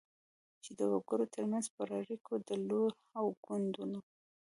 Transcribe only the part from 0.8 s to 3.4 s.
وګړو ترمنځ پر اړیکو، ډلو او